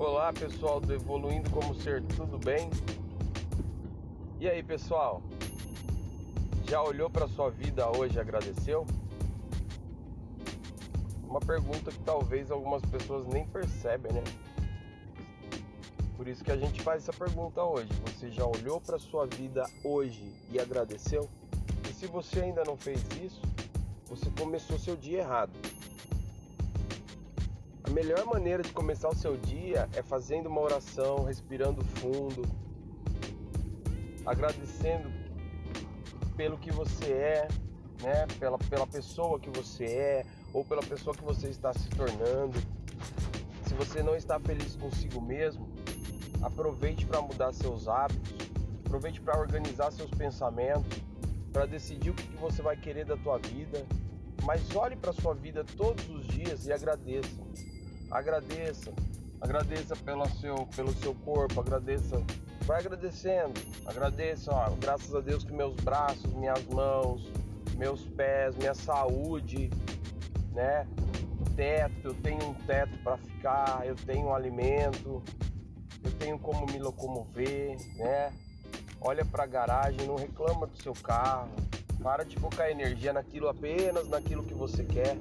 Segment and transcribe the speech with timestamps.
[0.00, 2.70] Olá pessoal do Evoluindo como Ser, tudo bem?
[4.40, 5.22] E aí pessoal,
[6.66, 8.86] já olhou para sua vida hoje e agradeceu?
[11.22, 14.24] Uma pergunta que talvez algumas pessoas nem percebem, né?
[16.16, 17.90] Por isso que a gente faz essa pergunta hoje.
[18.06, 21.28] Você já olhou para sua vida hoje e agradeceu?
[21.90, 23.42] E se você ainda não fez isso,
[24.06, 25.52] você começou seu dia errado.
[27.90, 32.42] A melhor maneira de começar o seu dia é fazendo uma oração, respirando fundo,
[34.24, 35.10] agradecendo
[36.36, 37.48] pelo que você é,
[38.00, 38.28] né?
[38.38, 42.60] Pela, pela pessoa que você é ou pela pessoa que você está se tornando.
[43.66, 45.68] Se você não está feliz consigo mesmo,
[46.42, 48.52] aproveite para mudar seus hábitos,
[48.86, 51.02] aproveite para organizar seus pensamentos,
[51.52, 53.84] para decidir o que você vai querer da tua vida.
[54.44, 57.50] Mas olhe para sua vida todos os dias e agradeça
[58.10, 58.92] agradeça,
[59.40, 62.22] agradeça pelo seu, pelo seu corpo, agradeça,
[62.62, 67.30] vai agradecendo, agradeça, ó, graças a Deus que meus braços, minhas mãos,
[67.76, 69.70] meus pés, minha saúde,
[70.52, 70.86] né?
[71.56, 75.22] Teto, eu tenho um teto para ficar, eu tenho um alimento,
[76.02, 78.32] eu tenho como me locomover, né?
[79.00, 81.50] Olha para a garagem, não reclama do seu carro,
[82.02, 85.16] para de focar energia naquilo apenas naquilo que você quer.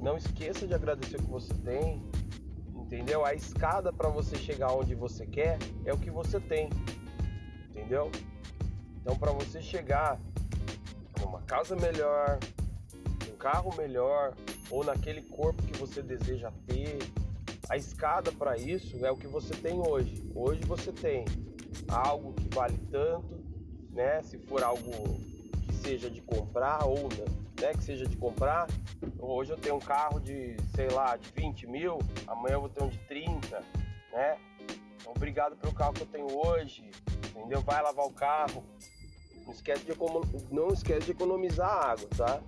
[0.00, 2.02] Não esqueça de agradecer o que você tem
[2.94, 3.24] entendeu?
[3.24, 6.70] A escada para você chegar onde você quer é o que você tem,
[7.70, 8.10] entendeu?
[9.00, 10.18] Então, para você chegar
[11.20, 12.38] numa casa melhor,
[13.28, 14.34] um carro melhor
[14.70, 16.98] ou naquele corpo que você deseja ter,
[17.68, 20.30] a escada para isso é o que você tem hoje.
[20.32, 21.24] Hoje você tem
[21.88, 23.42] algo que vale tanto,
[23.90, 24.22] né?
[24.22, 25.20] Se for algo
[25.64, 27.08] que seja de comprar ou
[27.60, 28.66] né, que seja de comprar,
[29.26, 32.82] Hoje eu tenho um carro de, sei lá, de 20 mil, amanhã eu vou ter
[32.82, 33.58] um de 30,
[34.12, 34.38] né?
[35.00, 36.90] Então, obrigado pelo carro que eu tenho hoje,
[37.30, 37.62] entendeu?
[37.62, 38.62] Vai lavar o carro.
[39.46, 39.92] Não esquece de,
[40.50, 42.40] não esquece de economizar água, tá?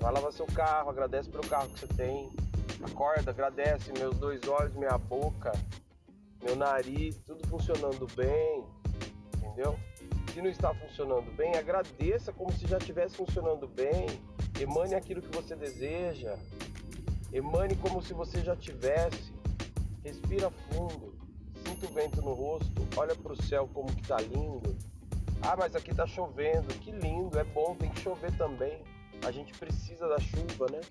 [0.00, 2.32] Vai lavar seu carro, agradece pelo carro que você tem.
[2.82, 5.52] Acorda, agradece meus dois olhos, minha boca,
[6.42, 8.64] meu nariz, tudo funcionando bem,
[9.36, 9.78] entendeu?
[10.36, 14.04] Se não está funcionando bem, agradeça como se já estivesse funcionando bem
[14.60, 16.36] Emane aquilo que você deseja.
[17.32, 19.32] Emane como se você já tivesse.
[20.04, 21.14] Respira fundo.
[21.66, 22.86] Sinta o vento no rosto.
[22.98, 24.76] Olha para o céu como que tá lindo.
[25.40, 26.68] Ah, mas aqui tá chovendo.
[26.80, 28.82] Que lindo, é bom, tem que chover também.
[29.24, 30.82] A gente precisa da chuva, né?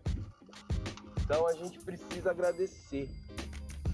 [1.22, 3.08] Então a gente precisa agradecer.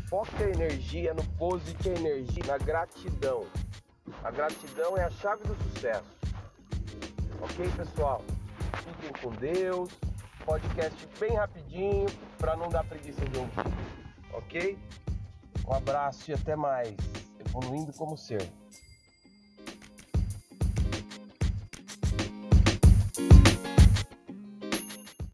[0.08, 3.46] Foque a energia no positive energia, na gratidão.
[4.24, 6.04] A gratidão é a chave do sucesso.
[7.42, 8.24] Ok, pessoal?
[8.76, 9.90] Fiquem com Deus.
[10.46, 12.06] Podcast bem rapidinho
[12.38, 13.52] para não dar preguiça de ouvir.
[14.34, 14.78] Ok?
[15.68, 16.96] Um abraço e até mais.
[17.40, 18.48] Evoluindo como ser.